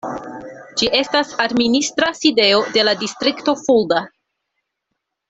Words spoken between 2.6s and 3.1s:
de la